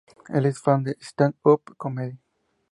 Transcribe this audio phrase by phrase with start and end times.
[0.29, 2.17] Él es fan del Stand-Up Comedy.